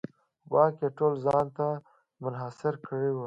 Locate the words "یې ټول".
0.81-1.13